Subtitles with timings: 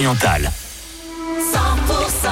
[0.00, 0.50] Pyrénées-Orientales.
[1.38, 2.28] 100%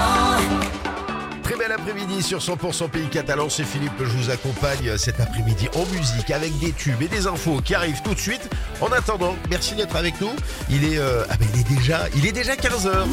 [1.43, 5.85] Très bel après-midi sur 100% Pays Catalan, c'est Philippe, je vous accompagne cet après-midi en
[5.87, 8.49] musique avec des tubes et des infos qui arrivent tout de suite.
[8.81, 10.31] En attendant, merci d'être avec nous.
[10.71, 13.07] Il est, euh, ah ben il est déjà, il est déjà 15h.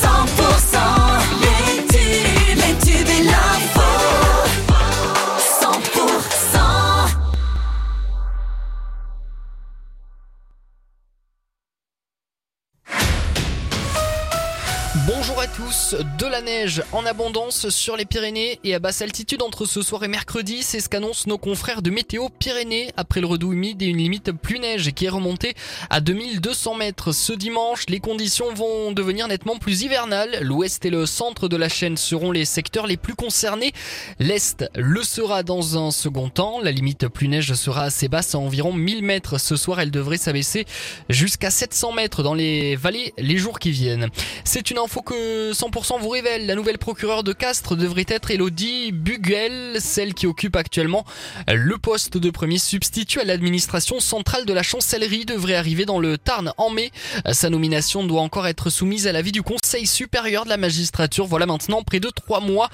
[0.00, 2.01] 100%
[15.06, 19.40] Bonjour à tous, de la neige en abondance sur les Pyrénées et à basse altitude
[19.40, 23.26] entre ce soir et mercredi, c'est ce qu'annoncent nos confrères de Météo Pyrénées après le
[23.26, 25.54] redout humide et une limite plus neige qui est remontée
[25.88, 27.12] à 2200 mètres.
[27.12, 30.40] Ce dimanche, les conditions vont devenir nettement plus hivernales.
[30.42, 33.72] L'ouest et le centre de la chaîne seront les secteurs les plus concernés.
[34.18, 36.60] L'est le sera dans un second temps.
[36.60, 39.40] La limite plus neige sera assez basse à environ 1000 mètres.
[39.40, 40.66] Ce soir, elle devrait s'abaisser
[41.08, 44.10] jusqu'à 700 mètres dans les vallées les jours qui viennent.
[44.44, 46.46] C'est une info que 100% vous révèle.
[46.46, 51.04] La nouvelle procureure de Castres devrait être Elodie Buguel, celle qui occupe actuellement
[51.48, 56.18] le poste de premier substitut à l'administration centrale de la chancellerie devrait arriver dans le
[56.18, 56.90] Tarn en mai.
[57.32, 61.26] Sa nomination doit encore être soumise à l'avis du Conseil supérieur de la magistrature.
[61.26, 62.68] Voilà maintenant près de trois mois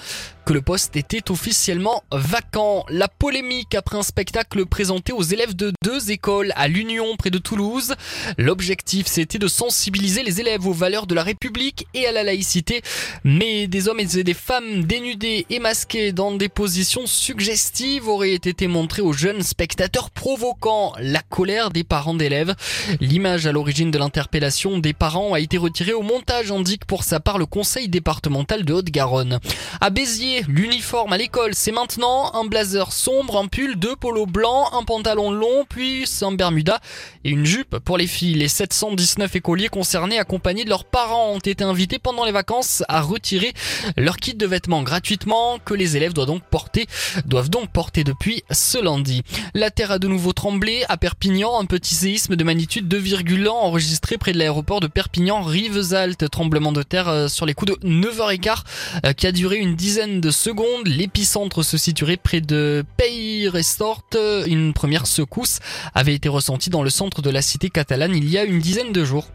[0.47, 2.87] que le poste était officiellement vacant.
[2.89, 7.37] La polémique après un spectacle présenté aux élèves de deux écoles à l'Union près de
[7.37, 7.95] Toulouse.
[8.39, 12.83] L'objectif c'était de sensibiliser les élèves aux valeurs de la République à la laïcité.
[13.25, 18.67] Mais des hommes et des femmes dénudés et masqués dans des positions suggestives auraient été
[18.67, 22.55] montrés aux jeunes spectateurs provoquant la colère des parents d'élèves.
[23.01, 27.21] L'image à l'origine de l'interpellation des parents a été retirée au montage, indique pour sa
[27.21, 29.39] part le conseil départemental de Haute-Garonne.
[29.81, 34.69] À Béziers, l'uniforme à l'école, c'est maintenant un blazer sombre, un pull, deux polos blancs,
[34.73, 36.81] un pantalon long, puis un bermuda
[37.25, 38.35] et une jupe pour les filles.
[38.35, 43.01] Les 719 écoliers concernés accompagnés de leurs parents ont été invités pendant les vacances à
[43.01, 43.55] retirer
[43.97, 46.87] leur kit de vêtements gratuitement que les élèves doivent donc porter,
[47.25, 49.23] doivent donc porter depuis ce lundi.
[49.55, 54.19] La terre a de nouveau tremblé à Perpignan, un petit séisme de magnitude 2,1 enregistré
[54.19, 58.59] près de l'aéroport de Perpignan, Rivesaltes, tremblement de terre euh, sur les coups de 9h15
[59.07, 60.87] euh, qui a duré une dizaine de secondes.
[60.87, 64.05] L'épicentre se situerait près de Peyresort.
[64.47, 65.61] Une première secousse
[65.95, 68.93] avait été ressentie dans le centre de la cité catalane il y a une dizaine
[68.93, 69.29] de jours.